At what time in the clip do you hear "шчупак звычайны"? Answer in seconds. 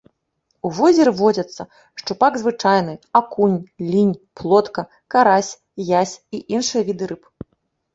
1.99-2.93